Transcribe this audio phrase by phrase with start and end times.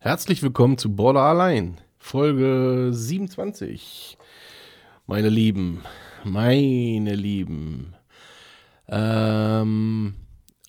[0.00, 4.16] Herzlich willkommen zu Border allein, Folge 27.
[5.08, 5.82] Meine Lieben,
[6.22, 7.96] meine Lieben.
[8.86, 10.14] Ähm,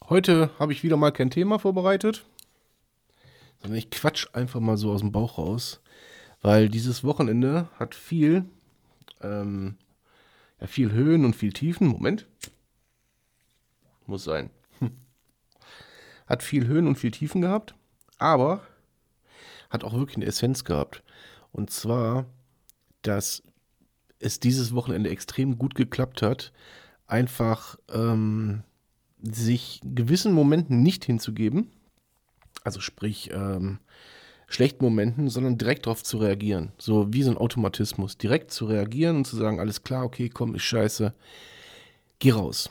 [0.09, 2.25] heute habe ich wieder mal kein Thema vorbereitet,
[3.61, 5.79] sondern ich quatsch einfach mal so aus dem Bauch raus,
[6.41, 8.45] weil dieses Wochenende hat viel,
[9.21, 9.77] ähm,
[10.59, 11.85] ja, viel Höhen und viel Tiefen.
[11.85, 12.25] Moment.
[14.07, 14.49] Muss sein
[16.25, 17.75] hat viel Höhen und viel Tiefen gehabt,
[18.17, 18.63] aber
[19.69, 21.03] hat auch wirklich eine Essenz gehabt.
[21.51, 22.25] Und zwar,
[23.01, 23.43] dass
[24.19, 26.51] es dieses Wochenende extrem gut geklappt hat,
[27.07, 28.63] einfach ähm,
[29.21, 31.71] sich gewissen Momenten nicht hinzugeben,
[32.63, 33.79] also sprich ähm,
[34.47, 36.71] schlechten Momenten, sondern direkt darauf zu reagieren.
[36.77, 38.17] So wie so ein Automatismus.
[38.17, 41.13] Direkt zu reagieren und zu sagen, alles klar, okay, komm, ist scheiße,
[42.19, 42.69] geh raus.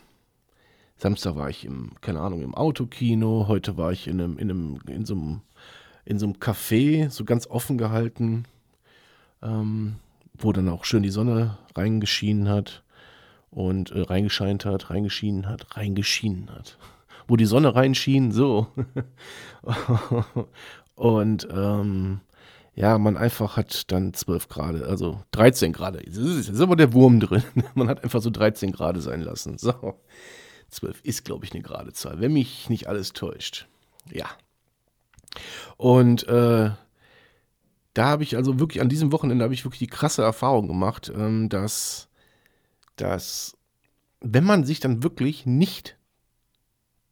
[0.97, 4.79] Samstag war ich im, keine Ahnung, im Autokino, heute war ich in einem, in einem,
[4.87, 5.41] in so einem,
[6.09, 8.45] in so einem Café, so ganz offen gehalten,
[9.43, 9.97] ähm,
[10.33, 12.83] wo dann auch schön die Sonne reingeschienen hat
[13.51, 16.77] und äh, reingescheint hat, reingeschienen hat, reingeschienen hat.
[17.27, 18.65] Wo die Sonne reinschien, so.
[20.95, 22.21] und ähm,
[22.73, 26.03] ja, man einfach hat dann 12 Grad, also 13 Grad.
[26.03, 27.43] Jetzt ist aber der Wurm drin.
[27.75, 29.59] Man hat einfach so 13 Grad sein lassen.
[29.59, 29.99] So.
[30.69, 33.67] 12 ist, glaube ich, eine gerade Zahl, wenn mich nicht alles täuscht.
[34.11, 34.25] Ja.
[35.77, 36.71] Und äh,
[37.93, 41.11] da habe ich also wirklich, an diesem Wochenende habe ich wirklich die krasse Erfahrung gemacht,
[41.13, 42.07] ähm, dass,
[42.95, 43.57] dass,
[44.21, 45.97] wenn man sich dann wirklich nicht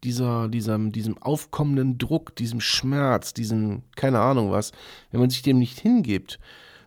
[0.03, 4.71] dieser, diesem, diesem aufkommenden Druck, diesem Schmerz, diesem, keine Ahnung was,
[5.11, 6.39] wenn man sich dem nicht hingibt,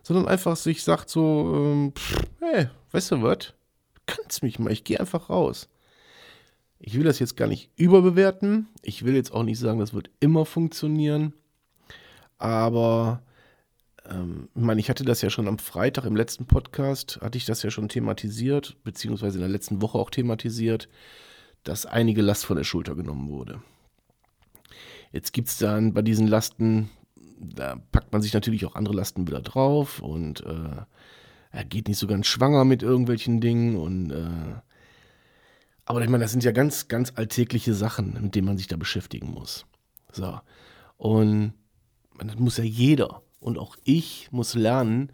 [0.03, 3.53] sondern einfach sich sagt so, ähm, pff, hey, weißt du was,
[4.05, 5.69] kannst mich mal, ich gehe einfach raus.
[6.83, 8.67] Ich will das jetzt gar nicht überbewerten.
[8.81, 11.33] Ich will jetzt auch nicht sagen, das wird immer funktionieren.
[12.39, 13.21] Aber
[14.09, 17.45] ähm, ich meine, ich hatte das ja schon am Freitag im letzten Podcast, hatte ich
[17.45, 20.89] das ja schon thematisiert, beziehungsweise in der letzten Woche auch thematisiert,
[21.63, 23.61] dass einige Last von der Schulter genommen wurde.
[25.11, 26.89] Jetzt gibt es dann bei diesen Lasten,
[27.39, 30.81] da packt man sich natürlich auch andere Lasten wieder drauf und äh,
[31.51, 34.61] er geht nicht so ganz schwanger mit irgendwelchen Dingen und äh,
[35.91, 38.77] aber ich meine, das sind ja ganz, ganz alltägliche Sachen, mit denen man sich da
[38.77, 39.65] beschäftigen muss.
[40.13, 40.39] So.
[40.95, 41.51] Und
[42.17, 43.23] das muss ja jeder.
[43.41, 45.11] Und auch ich muss lernen,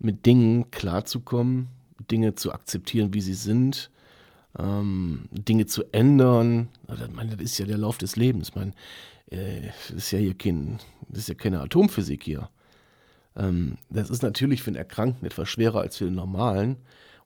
[0.00, 1.68] mit Dingen klarzukommen,
[2.10, 3.92] Dinge zu akzeptieren, wie sie sind,
[4.58, 6.70] ähm, Dinge zu ändern.
[6.88, 8.56] Ich meine, das ist ja der Lauf des Lebens.
[8.56, 8.72] Meine,
[9.30, 12.50] äh, das ist ja hier kein, das ist ja keine Atomphysik hier.
[13.36, 16.78] Ähm, das ist natürlich für einen Erkrankten etwas schwerer als für den Normalen.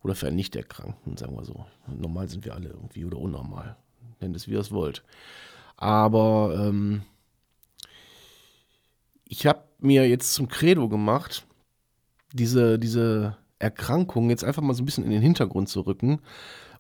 [0.03, 1.66] Oder für einen Nicht-Erkrankten, sagen wir so.
[1.87, 3.77] Normal sind wir alle irgendwie oder unnormal.
[4.21, 5.03] Nennt es, wie ihr es wollt.
[5.77, 7.03] Aber ähm,
[9.25, 11.47] ich habe mir jetzt zum Credo gemacht,
[12.33, 16.21] diese, diese Erkrankung jetzt einfach mal so ein bisschen in den Hintergrund zu rücken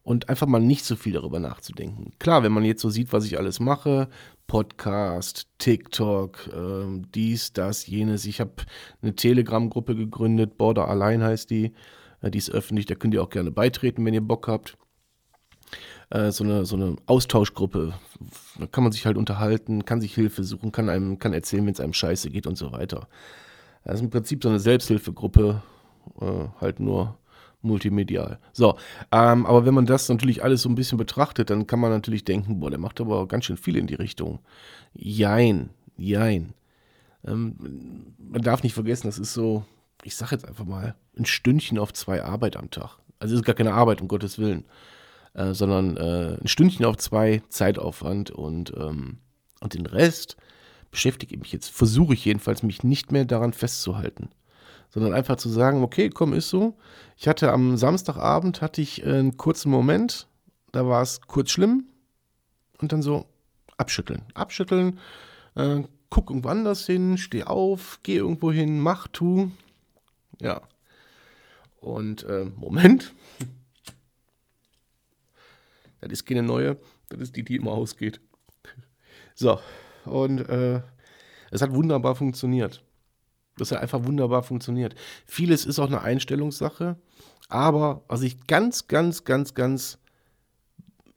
[0.02, 2.12] und einfach mal nicht so viel darüber nachzudenken.
[2.18, 4.08] Klar, wenn man jetzt so sieht, was ich alles mache,
[4.46, 8.24] Podcast, TikTok, äh, dies, das, jenes.
[8.24, 8.52] Ich habe
[9.02, 11.72] eine Telegram-Gruppe gegründet, Border Allein heißt die.
[12.22, 14.76] Die ist öffentlich, da könnt ihr auch gerne beitreten, wenn ihr Bock habt.
[16.10, 17.94] Äh, so, eine, so eine Austauschgruppe.
[18.58, 21.72] Da kann man sich halt unterhalten, kann sich Hilfe suchen, kann einem kann erzählen, wenn
[21.72, 23.08] es einem scheiße geht und so weiter.
[23.84, 25.62] Das ist im Prinzip so eine Selbsthilfegruppe,
[26.20, 27.16] äh, halt nur
[27.62, 28.38] multimedial.
[28.52, 28.76] So,
[29.12, 32.24] ähm, aber wenn man das natürlich alles so ein bisschen betrachtet, dann kann man natürlich
[32.24, 34.40] denken, boah, der macht aber ganz schön viel in die Richtung.
[34.94, 36.54] Jein, jein.
[37.24, 39.64] Ähm, man darf nicht vergessen, das ist so,
[40.02, 42.98] ich sag jetzt einfach mal, ein Stündchen auf zwei Arbeit am Tag.
[43.18, 44.64] Also es ist gar keine Arbeit, um Gottes Willen,
[45.34, 49.18] äh, sondern äh, ein Stündchen auf zwei Zeitaufwand und, ähm,
[49.60, 50.36] und den Rest
[50.90, 54.30] beschäftige ich mich jetzt, versuche ich jedenfalls, mich nicht mehr daran festzuhalten,
[54.88, 56.76] sondern einfach zu sagen, okay, komm, ist so.
[57.16, 60.26] Ich hatte am Samstagabend, hatte ich einen kurzen Moment,
[60.72, 61.84] da war es kurz schlimm
[62.78, 63.26] und dann so
[63.76, 64.98] abschütteln, abschütteln,
[65.54, 69.50] äh, guck irgendwo anders hin, steh auf, geh irgendwo hin, mach, tu,
[70.40, 70.60] ja.
[71.80, 73.14] Und äh, Moment.
[76.02, 76.78] Das ist keine neue.
[77.10, 78.22] Das ist die, die immer ausgeht.
[79.34, 79.60] So.
[80.06, 80.80] Und äh,
[81.50, 82.82] es hat wunderbar funktioniert.
[83.58, 84.94] Das hat einfach wunderbar funktioniert.
[85.26, 86.96] Vieles ist auch eine Einstellungssache,
[87.50, 89.98] aber was ich ganz, ganz, ganz, ganz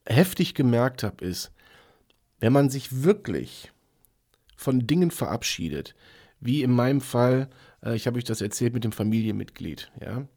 [0.05, 1.51] heftig gemerkt habe, ist,
[2.39, 3.71] wenn man sich wirklich
[4.57, 5.95] von Dingen verabschiedet,
[6.39, 7.49] wie in meinem Fall,
[7.83, 10.27] äh, ich habe euch das erzählt mit dem Familienmitglied, ja,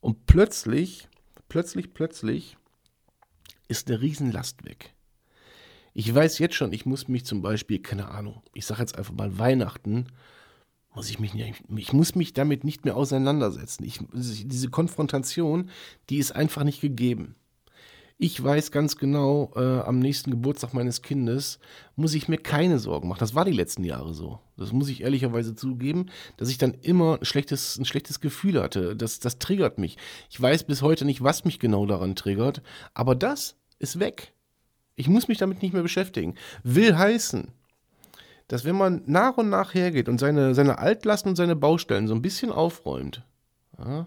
[0.00, 1.08] und plötzlich,
[1.48, 2.56] plötzlich, plötzlich
[3.68, 4.92] ist eine Riesenlast weg.
[5.94, 9.14] Ich weiß jetzt schon, ich muss mich zum Beispiel, keine Ahnung, ich sage jetzt einfach
[9.14, 10.08] mal Weihnachten,
[10.94, 11.34] muss ich mich
[11.76, 13.84] ich muss mich damit nicht mehr auseinandersetzen.
[13.84, 15.70] Ich, diese Konfrontation,
[16.10, 17.34] die ist einfach nicht gegeben.
[18.16, 21.58] Ich weiß ganz genau, äh, am nächsten Geburtstag meines Kindes
[21.96, 23.18] muss ich mir keine Sorgen machen.
[23.18, 24.38] Das war die letzten Jahre so.
[24.56, 26.06] Das muss ich ehrlicherweise zugeben,
[26.36, 28.94] dass ich dann immer ein schlechtes, ein schlechtes Gefühl hatte.
[28.94, 29.98] Das, das triggert mich.
[30.30, 32.62] Ich weiß bis heute nicht, was mich genau daran triggert,
[32.94, 34.32] aber das ist weg.
[34.94, 36.36] Ich muss mich damit nicht mehr beschäftigen.
[36.62, 37.48] Will heißen,
[38.46, 42.14] dass wenn man nach und nach hergeht und seine, seine Altlasten und seine Baustellen so
[42.14, 43.24] ein bisschen aufräumt,
[43.76, 44.06] ja,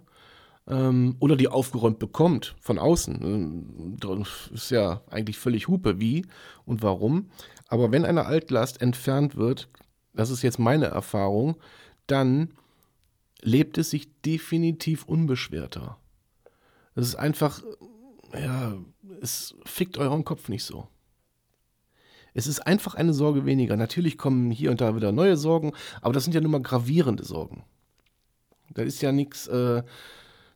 [1.20, 6.26] oder die aufgeräumt bekommt von außen, äh, ist ja eigentlich völlig Hupe, wie
[6.66, 7.30] und warum.
[7.68, 9.70] Aber wenn eine Altlast entfernt wird,
[10.14, 11.56] das ist jetzt meine Erfahrung,
[12.08, 12.54] dann
[13.42, 15.98] lebt es sich definitiv unbeschwerter.
[16.96, 17.62] Es ist einfach,
[18.34, 18.78] ja,
[19.22, 20.88] es fickt euren Kopf nicht so.
[22.34, 23.78] Es ist einfach eine Sorge weniger.
[23.78, 27.24] Natürlich kommen hier und da wieder neue Sorgen, aber das sind ja nun mal gravierende
[27.24, 27.64] Sorgen.
[28.74, 29.84] Da ist ja nichts, äh,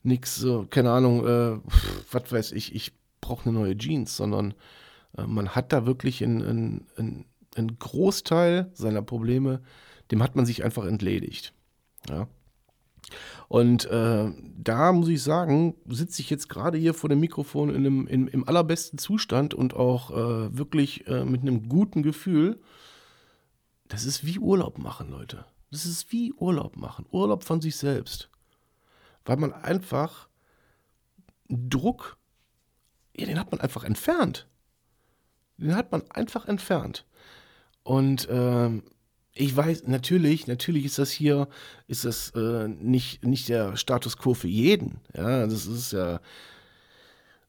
[0.04, 1.60] nichts, äh, keine Ahnung, äh,
[2.12, 4.54] was weiß ich, ich brauche eine neue Jeans, sondern
[5.18, 7.26] äh, man hat da wirklich einen, einen,
[7.56, 9.62] einen Großteil seiner Probleme,
[10.12, 11.54] dem hat man sich einfach entledigt.
[12.10, 12.28] Ja.
[13.48, 17.76] Und äh, da muss ich sagen, sitze ich jetzt gerade hier vor dem Mikrofon in
[17.78, 22.62] einem, in, im allerbesten Zustand und auch äh, wirklich äh, mit einem guten Gefühl.
[23.90, 25.46] Das ist wie Urlaub machen, Leute.
[25.72, 27.06] Das ist wie Urlaub machen.
[27.12, 28.30] Urlaub von sich selbst.
[29.26, 30.30] Weil man einfach
[31.50, 32.18] Druck,
[33.16, 34.48] ja, den hat man einfach entfernt.
[35.58, 37.06] Den hat man einfach entfernt.
[37.84, 38.84] Und ähm,
[39.34, 41.48] ich weiß, natürlich, natürlich ist das hier,
[41.88, 45.00] ist das äh, nicht, nicht der Status quo für jeden.
[45.16, 46.20] Ja, das ist ja,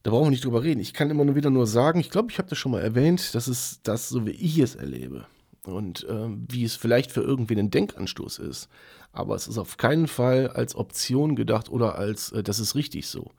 [0.03, 0.79] da brauchen wir nicht drüber reden.
[0.79, 3.33] Ich kann immer nur wieder nur sagen, ich glaube, ich habe das schon mal erwähnt,
[3.35, 5.25] das ist das, so wie ich es erlebe.
[5.65, 8.69] Und äh, wie es vielleicht für irgendwen ein Denkanstoß ist.
[9.13, 13.07] Aber es ist auf keinen Fall als Option gedacht oder als, äh, das ist richtig
[13.07, 13.31] so.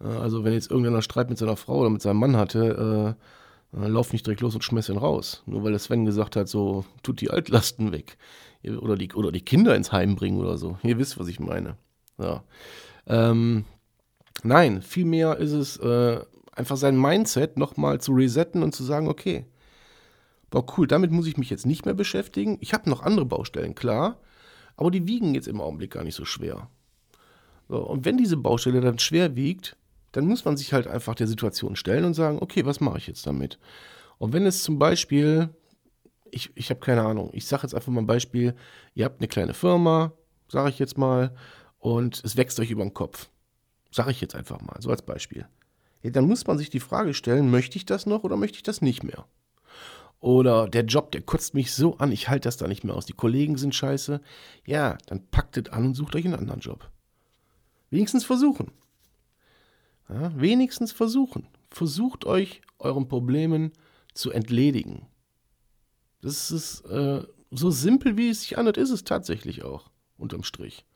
[0.00, 3.16] Äh, also wenn jetzt irgendeiner Streit mit seiner Frau oder mit seinem Mann hatte,
[3.72, 5.42] äh, äh, lauf nicht direkt los und schmeiß ihn raus.
[5.46, 8.16] Nur weil der Sven gesagt hat, so, tut die Altlasten weg.
[8.64, 10.78] Oder die, oder die Kinder ins Heim bringen oder so.
[10.82, 11.76] Ihr wisst, was ich meine.
[12.18, 12.44] Ja.
[13.06, 13.64] Ähm,
[14.42, 16.20] nein, vielmehr ist es äh,
[16.52, 19.46] einfach sein Mindset nochmal zu resetten und zu sagen, okay,
[20.52, 22.58] boah, cool, damit muss ich mich jetzt nicht mehr beschäftigen.
[22.60, 24.20] Ich habe noch andere Baustellen, klar,
[24.76, 26.68] aber die wiegen jetzt im Augenblick gar nicht so schwer.
[27.68, 29.76] So, und wenn diese Baustelle dann schwer wiegt,
[30.12, 33.06] dann muss man sich halt einfach der Situation stellen und sagen, okay, was mache ich
[33.06, 33.58] jetzt damit?
[34.18, 35.48] Und wenn es zum Beispiel,
[36.30, 38.54] ich, ich habe keine Ahnung, ich sage jetzt einfach mal ein Beispiel,
[38.94, 40.12] ihr habt eine kleine Firma,
[40.48, 41.34] sage ich jetzt mal,
[41.78, 43.30] und es wächst euch über den Kopf.
[43.90, 45.46] Sage ich jetzt einfach mal, so als Beispiel.
[46.02, 48.62] Ja, dann muss man sich die Frage stellen, möchte ich das noch oder möchte ich
[48.62, 49.26] das nicht mehr?
[50.22, 53.06] Oder der Job, der kotzt mich so an, ich halte das da nicht mehr aus.
[53.06, 54.20] Die Kollegen sind scheiße.
[54.64, 56.88] Ja, dann packt es an und sucht euch einen anderen Job.
[57.90, 58.70] Wenigstens versuchen.
[60.08, 61.48] Ja, wenigstens versuchen.
[61.70, 63.72] Versucht euch euren Problemen
[64.14, 65.06] zu entledigen.
[66.20, 70.86] Das ist äh, so simpel, wie es sich anhört, ist es tatsächlich auch, unterm Strich.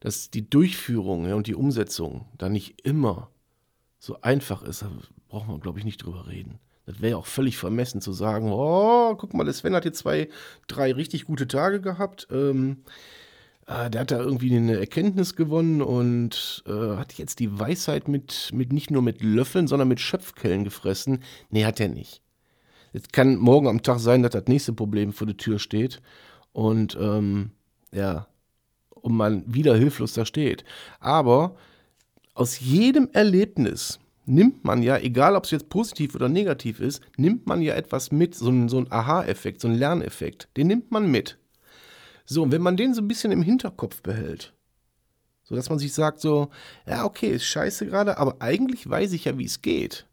[0.00, 3.30] Dass die Durchführung ja, und die Umsetzung da nicht immer
[4.00, 4.90] so einfach ist, da
[5.28, 6.58] brauchen wir, glaube ich, nicht drüber reden.
[6.86, 9.98] Das wäre ja auch völlig vermessen zu sagen, oh, guck mal, der Sven hat jetzt
[9.98, 10.28] zwei,
[10.66, 12.26] drei richtig gute Tage gehabt.
[12.30, 12.78] Ähm,
[13.66, 18.50] äh, der hat da irgendwie eine Erkenntnis gewonnen und äh, hat jetzt die Weisheit mit,
[18.52, 21.22] mit nicht nur mit Löffeln, sondern mit Schöpfkellen gefressen.
[21.50, 22.20] Nee, hat er nicht.
[22.92, 26.02] Es kann morgen am Tag sein, dass das nächste Problem vor der Tür steht
[26.52, 27.52] und ähm,
[27.92, 28.26] ja,
[28.90, 30.64] und man wieder hilflos da steht.
[31.00, 31.56] Aber
[32.34, 37.46] aus jedem Erlebnis nimmt man ja, egal ob es jetzt positiv oder negativ ist, nimmt
[37.46, 40.48] man ja etwas mit, so ein, so ein Aha-Effekt, so ein Lerneffekt.
[40.56, 41.38] Den nimmt man mit.
[42.24, 44.54] So, und wenn man den so ein bisschen im Hinterkopf behält,
[45.42, 46.50] so dass man sich sagt so,
[46.86, 50.06] ja, okay, ist scheiße gerade, aber eigentlich weiß ich ja, wie es geht.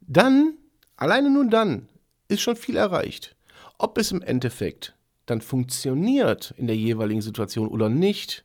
[0.00, 0.54] Dann,
[0.96, 1.88] alleine nur dann,
[2.28, 3.36] ist schon viel erreicht.
[3.78, 4.94] Ob es im Endeffekt
[5.26, 8.44] dann funktioniert in der jeweiligen Situation oder nicht,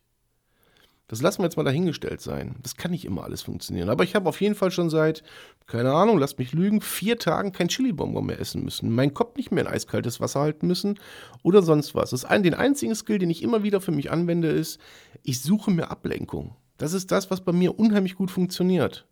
[1.08, 2.56] Das lassen wir jetzt mal dahingestellt sein.
[2.62, 3.90] Das kann nicht immer alles funktionieren.
[3.90, 5.22] Aber ich habe auf jeden Fall schon seit,
[5.68, 8.90] keine Ahnung, lasst mich lügen, vier Tagen kein Chili-Bonbon mehr essen müssen.
[8.90, 10.98] Meinen Kopf nicht mehr in eiskaltes Wasser halten müssen
[11.44, 12.12] oder sonst was.
[12.12, 14.80] Das ein, den einzigen Skill, den ich immer wieder für mich anwende, ist,
[15.24, 16.56] ich suche mir Ablenkung.
[16.78, 19.06] Das ist das, was bei mir unheimlich gut funktioniert.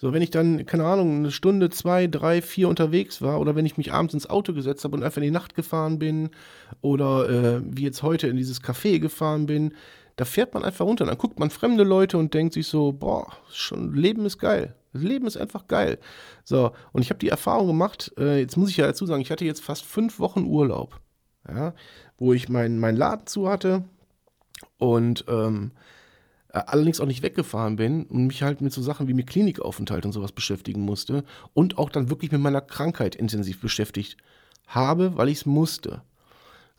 [0.00, 3.66] So, wenn ich dann, keine Ahnung, eine Stunde, zwei, drei, vier unterwegs war oder wenn
[3.66, 6.30] ich mich abends ins Auto gesetzt habe und einfach in die Nacht gefahren bin
[6.80, 9.74] oder äh, wie jetzt heute in dieses Café gefahren bin,
[10.18, 11.06] da fährt man einfach runter.
[11.06, 14.74] Dann guckt man fremde Leute und denkt sich so, boah, schon, Leben ist geil.
[14.92, 15.98] Das Leben ist einfach geil.
[16.44, 19.30] So, und ich habe die Erfahrung gemacht, äh, jetzt muss ich ja dazu sagen, ich
[19.30, 21.00] hatte jetzt fast fünf Wochen Urlaub,
[21.48, 21.72] ja,
[22.16, 23.84] wo ich meinen mein Laden zu hatte
[24.78, 25.70] und ähm,
[26.48, 30.04] äh, allerdings auch nicht weggefahren bin und mich halt mit so Sachen wie mit Klinikaufenthalt
[30.04, 31.22] und sowas beschäftigen musste
[31.54, 34.16] und auch dann wirklich mit meiner Krankheit intensiv beschäftigt
[34.66, 36.02] habe, weil ich es musste.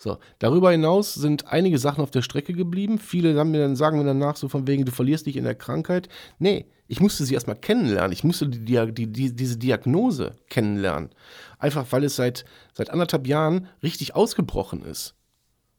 [0.02, 3.00] So, darüber hinaus sind einige Sachen auf der Strecke geblieben.
[3.00, 5.56] Viele haben mir dann, sagen mir danach so von wegen, du verlierst dich in der
[5.56, 6.08] Krankheit.
[6.40, 8.14] Nee, ich musste sie erstmal kennenlernen.
[8.14, 11.10] Ich musste die, die, die, diese Diagnose kennenlernen.
[11.58, 15.16] Einfach weil es seit, seit anderthalb Jahren richtig ausgebrochen ist.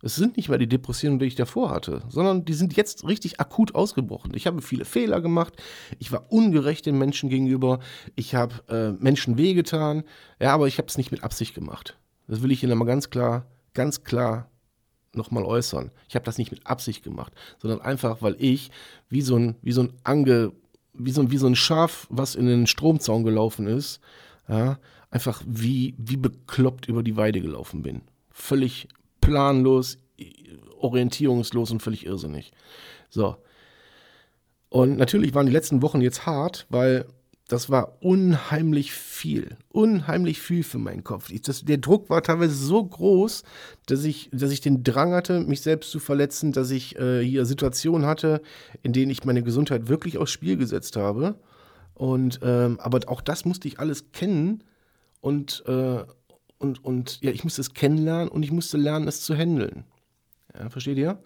[0.03, 3.41] Es sind nicht mehr die Depressionen, die ich davor hatte, sondern die sind jetzt richtig
[3.41, 4.33] akut ausgebrochen.
[4.35, 5.55] Ich habe viele Fehler gemacht,
[5.99, 7.81] ich war ungerecht den Menschen gegenüber,
[8.17, 10.05] ich habe äh, Menschen wehgetan,
[10.41, 11.99] ja, aber ich habe es nicht mit Absicht gemacht.
[12.29, 14.51] Das will ich Ihnen mal ganz klar, ganz klar
[15.13, 15.91] nochmal äußern.
[16.09, 18.71] Ich habe das nicht mit Absicht gemacht, sondern einfach, weil ich
[19.09, 20.53] wie so ein, wie so ein Ange,
[20.93, 24.01] wie so, wie so ein Schaf, was in den Stromzaun gelaufen ist,
[24.49, 24.79] ja,
[25.11, 28.03] einfach wie, wie bekloppt über die Weide gelaufen bin.
[28.31, 28.89] Völlig
[29.21, 29.99] planlos,
[30.79, 32.53] orientierungslos und völlig irrsinnig.
[33.09, 33.37] So.
[34.69, 37.07] Und natürlich waren die letzten Wochen jetzt hart, weil
[37.51, 39.57] das war unheimlich viel.
[39.71, 41.31] Unheimlich viel für meinen Kopf.
[41.31, 43.43] Ich, das, der Druck war teilweise so groß,
[43.87, 47.45] dass ich, dass ich den Drang hatte, mich selbst zu verletzen, dass ich äh, hier
[47.45, 48.41] Situationen hatte,
[48.85, 51.41] in denen ich meine Gesundheit wirklich aufs Spiel gesetzt habe.
[51.95, 54.63] Und ähm, aber auch das musste ich alles kennen
[55.21, 56.05] und, äh,
[56.59, 59.83] und, und ja, ich musste es kennenlernen und ich musste lernen, es zu handeln.
[60.57, 61.21] Ja, versteht ihr?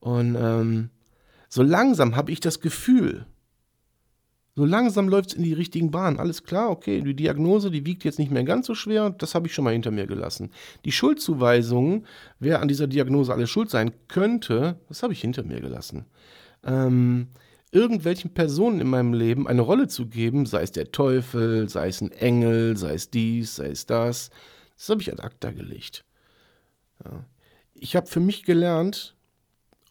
[0.00, 0.88] Und ähm,
[1.50, 3.26] so langsam habe ich das Gefühl,
[4.54, 6.18] so langsam läuft es in die richtigen Bahnen.
[6.18, 9.46] Alles klar, okay, die Diagnose, die wiegt jetzt nicht mehr ganz so schwer, das habe
[9.46, 10.50] ich schon mal hinter mir gelassen.
[10.84, 12.06] Die Schuldzuweisungen,
[12.38, 16.04] wer an dieser Diagnose alles schuld sein könnte, das habe ich hinter mir gelassen.
[16.64, 17.28] Ähm,
[17.70, 22.02] irgendwelchen Personen in meinem Leben eine Rolle zu geben, sei es der Teufel, sei es
[22.02, 24.30] ein Engel, sei es dies, sei es das,
[24.76, 26.04] das habe ich ad acta gelegt.
[27.02, 27.24] Ja.
[27.72, 29.16] Ich habe für mich gelernt,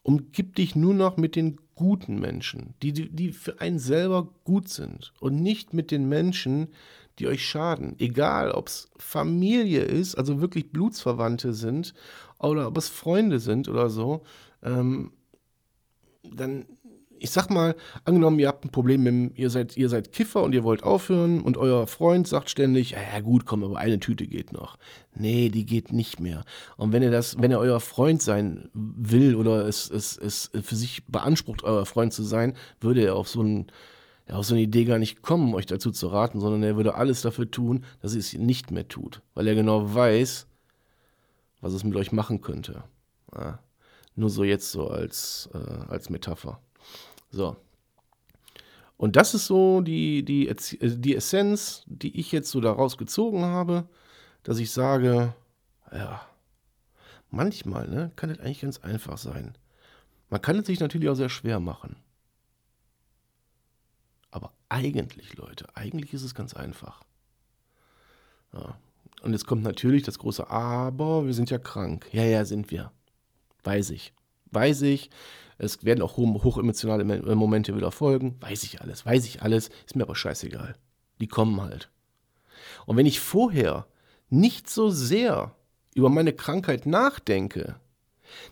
[0.02, 5.12] umgib dich nur noch mit den guten Menschen, die, die, für einen selber gut sind
[5.18, 6.68] und nicht mit den Menschen,
[7.18, 7.96] die euch schaden.
[7.98, 11.92] Egal, ob es Familie ist, also wirklich Blutsverwandte sind,
[12.38, 14.22] oder ob es Freunde sind oder so,
[14.62, 15.10] ähm,
[16.22, 16.66] dann
[17.22, 20.52] ich sag mal, angenommen, ihr habt ein Problem mit, ihr seid, ihr seid Kiffer und
[20.54, 24.52] ihr wollt aufhören und euer Freund sagt ständig, ja gut, komm, aber eine Tüte geht
[24.52, 24.76] noch.
[25.14, 26.44] Nee, die geht nicht mehr.
[26.76, 30.74] Und wenn ihr das, wenn ihr euer Freund sein will oder es, es, es für
[30.74, 33.66] sich beansprucht, euer Freund zu sein, würde er auf so ein,
[34.28, 37.22] auf so eine Idee gar nicht kommen, euch dazu zu raten, sondern er würde alles
[37.22, 39.22] dafür tun, dass ihr es nicht mehr tut.
[39.34, 40.46] Weil er genau weiß,
[41.60, 42.82] was es mit euch machen könnte.
[43.32, 43.60] Ja,
[44.16, 46.60] nur so jetzt so als, äh, als Metapher.
[47.32, 47.56] So.
[48.96, 53.44] Und das ist so die, die, äh, die Essenz, die ich jetzt so daraus gezogen
[53.44, 53.88] habe,
[54.44, 55.34] dass ich sage,
[55.90, 56.24] ja,
[57.30, 59.56] manchmal ne, kann es eigentlich ganz einfach sein.
[60.30, 61.96] Man kann es sich natürlich auch sehr schwer machen.
[64.30, 67.02] Aber eigentlich, Leute, eigentlich ist es ganz einfach.
[68.52, 68.78] Ja.
[69.22, 72.08] Und jetzt kommt natürlich das große Aber, wir sind ja krank.
[72.12, 72.92] Ja, ja, sind wir.
[73.62, 74.12] Weiß ich.
[74.52, 75.10] Weiß ich.
[75.58, 78.36] Es werden auch hochemotionale äh, Momente wieder folgen.
[78.40, 79.70] Weiß ich alles, weiß ich alles.
[79.86, 80.74] Ist mir aber scheißegal.
[81.20, 81.90] Die kommen halt.
[82.86, 83.86] Und wenn ich vorher
[84.28, 85.54] nicht so sehr
[85.94, 87.76] über meine Krankheit nachdenke,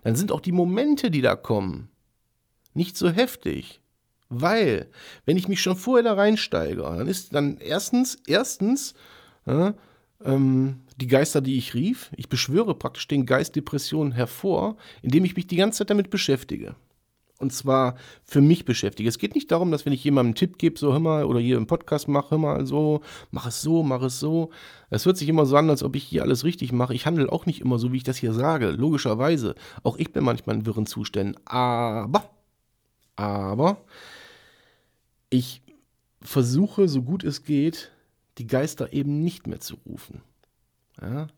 [0.05, 1.89] dann sind auch die Momente, die da kommen,
[2.75, 3.81] nicht so heftig.
[4.29, 4.89] Weil,
[5.25, 8.95] wenn ich mich schon vorher da reinsteige, dann ist dann erstens, erstens,
[9.47, 9.73] äh,
[10.25, 15.37] ähm, die Geister, die ich rief, ich beschwöre praktisch den Geist Depression hervor, indem ich
[15.37, 16.75] mich die ganze Zeit damit beschäftige
[17.41, 19.09] und zwar für mich beschäftige.
[19.09, 21.41] Es geht nicht darum, dass wenn ich jemandem einen Tipp gebe, so hör mal, oder
[21.41, 23.01] hier im Podcast mache, hör mal so,
[23.31, 24.51] mach es so, mach es so.
[24.91, 26.95] Es hört sich immer so an, als ob ich hier alles richtig mache.
[26.95, 29.55] Ich handle auch nicht immer so, wie ich das hier sage, logischerweise.
[29.83, 31.37] Auch ich bin manchmal in wirren Zuständen.
[31.47, 32.31] Aber,
[33.17, 33.79] aber,
[35.31, 35.63] ich
[36.21, 37.91] versuche, so gut es geht,
[38.41, 40.23] die Geister eben nicht mehr zu rufen.
[41.01, 41.29] Ja?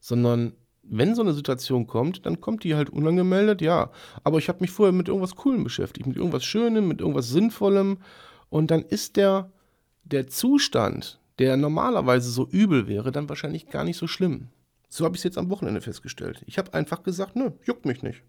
[0.00, 3.90] Sondern wenn so eine Situation kommt, dann kommt die halt unangemeldet, ja.
[4.22, 7.98] Aber ich habe mich vorher mit irgendwas Coolem beschäftigt, mit irgendwas Schönem, mit irgendwas Sinnvollem.
[8.50, 9.50] Und dann ist der,
[10.04, 14.48] der Zustand, der normalerweise so übel wäre, dann wahrscheinlich gar nicht so schlimm.
[14.90, 16.42] So habe ich es jetzt am Wochenende festgestellt.
[16.46, 18.22] Ich habe einfach gesagt, nö, juckt mich nicht.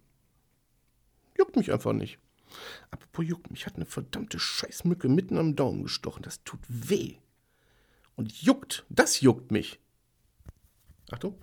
[1.38, 2.20] Juckt mich einfach nicht.
[2.90, 6.24] Apropos juckt, mich hat eine verdammte Scheißmücke mitten am Daumen gestochen.
[6.24, 7.16] Das tut weh.
[8.16, 9.80] Und juckt, das juckt mich.
[11.12, 11.36] Achtung.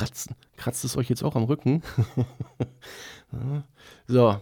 [0.00, 0.34] kratzen.
[0.56, 1.82] Kratzt es euch jetzt auch am Rücken?
[4.06, 4.40] so.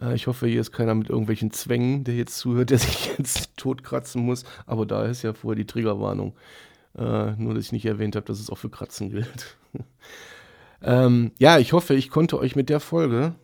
[0.00, 3.56] Äh, ich hoffe, hier ist keiner mit irgendwelchen Zwängen, der jetzt zuhört, der sich jetzt
[3.56, 4.44] totkratzen muss.
[4.66, 6.34] Aber da ist ja vorher die Triggerwarnung.
[6.96, 9.56] Äh, nur, dass ich nicht erwähnt habe, dass es auch für Kratzen gilt.
[10.82, 13.34] ähm, ja, ich hoffe, ich konnte euch mit der Folge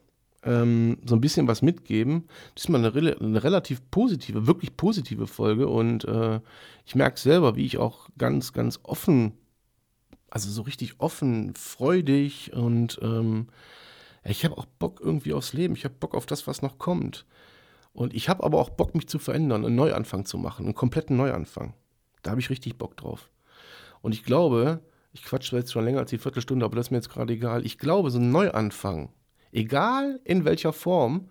[0.44, 2.28] ähm, so ein bisschen was mitgeben.
[2.54, 5.68] Das ist mal eine, eine relativ positive, wirklich positive Folge.
[5.68, 6.40] Und äh,
[6.84, 9.32] ich merke selber, wie ich auch ganz, ganz offen
[10.30, 13.48] also so richtig offen, freudig und ähm,
[14.24, 15.74] ich habe auch Bock irgendwie aufs Leben.
[15.74, 17.24] Ich habe Bock auf das, was noch kommt.
[17.92, 21.16] Und ich habe aber auch Bock, mich zu verändern, einen Neuanfang zu machen, einen kompletten
[21.16, 21.74] Neuanfang.
[22.22, 23.30] Da habe ich richtig Bock drauf.
[24.02, 26.98] Und ich glaube, ich quatsche jetzt schon länger als die Viertelstunde, aber das ist mir
[26.98, 27.64] jetzt gerade egal.
[27.64, 29.08] Ich glaube, so ein Neuanfang,
[29.58, 31.28] egal in welcher Form,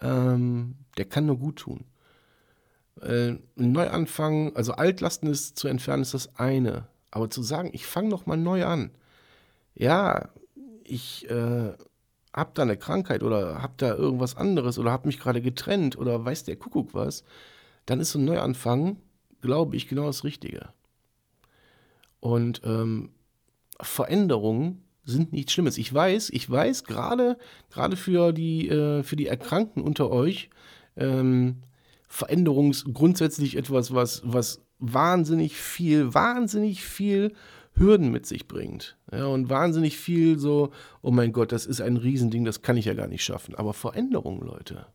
[0.00, 1.84] ähm, der kann nur gut tun.
[3.00, 6.86] Äh, Neuanfang, also Altlasten ist zu entfernen, ist das eine.
[7.10, 8.90] Aber zu sagen, ich fange noch mal neu an.
[9.74, 10.28] Ja,
[10.84, 11.72] ich äh,
[12.32, 16.24] habe da eine Krankheit oder habe da irgendwas anderes oder habe mich gerade getrennt oder
[16.24, 17.24] weiß der Kuckuck was,
[17.86, 18.96] dann ist so ein Neuanfang,
[19.40, 20.68] glaube ich, genau das Richtige.
[22.20, 23.10] Und ähm,
[23.80, 25.78] Veränderungen sind nichts Schlimmes.
[25.78, 27.36] Ich weiß, ich weiß, gerade
[27.70, 30.50] gerade für die äh, für die Erkrankten unter euch,
[30.96, 31.62] ähm,
[32.08, 37.34] Veränderung ist grundsätzlich etwas, was was wahnsinnig viel, wahnsinnig viel
[37.74, 38.96] Hürden mit sich bringt.
[39.12, 40.70] Ja, und wahnsinnig viel so,
[41.02, 43.54] oh mein Gott, das ist ein Riesending, das kann ich ja gar nicht schaffen.
[43.54, 44.86] Aber Veränderungen, Leute,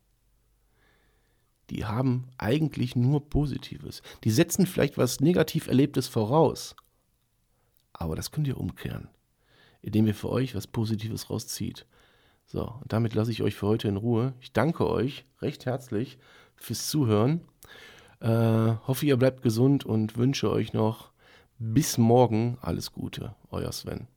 [1.68, 4.02] die haben eigentlich nur Positives.
[4.24, 6.74] Die setzen vielleicht was negativ Erlebtes voraus.
[7.92, 9.08] Aber das könnt ihr umkehren,
[9.82, 11.86] indem ihr für euch was Positives rauszieht.
[12.46, 14.34] So, und damit lasse ich euch für heute in Ruhe.
[14.40, 16.18] Ich danke euch recht herzlich
[16.56, 17.42] fürs Zuhören.
[18.20, 18.28] Äh,
[18.86, 21.10] hoffe, ihr bleibt gesund und wünsche euch noch
[21.58, 23.34] bis morgen alles Gute.
[23.50, 24.10] Euer Sven.